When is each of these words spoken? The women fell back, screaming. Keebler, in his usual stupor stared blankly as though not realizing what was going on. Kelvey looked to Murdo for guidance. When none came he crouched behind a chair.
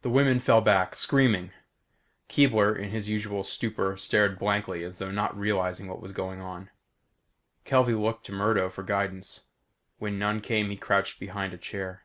The 0.00 0.08
women 0.08 0.40
fell 0.40 0.62
back, 0.62 0.94
screaming. 0.94 1.50
Keebler, 2.30 2.74
in 2.74 2.88
his 2.92 3.10
usual 3.10 3.44
stupor 3.44 3.94
stared 3.98 4.38
blankly 4.38 4.82
as 4.82 4.96
though 4.96 5.10
not 5.10 5.38
realizing 5.38 5.86
what 5.86 6.00
was 6.00 6.12
going 6.12 6.40
on. 6.40 6.70
Kelvey 7.66 7.92
looked 7.92 8.24
to 8.24 8.32
Murdo 8.32 8.70
for 8.70 8.82
guidance. 8.82 9.42
When 9.98 10.18
none 10.18 10.40
came 10.40 10.70
he 10.70 10.78
crouched 10.78 11.20
behind 11.20 11.52
a 11.52 11.58
chair. 11.58 12.04